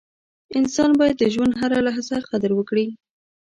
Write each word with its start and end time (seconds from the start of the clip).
•انسان 0.59 0.91
باید 0.99 1.15
د 1.19 1.23
ژوند 1.33 1.53
هره 1.61 1.77
لحظه 1.87 2.15
قدر 2.31 2.51
وکړي. 2.55 2.87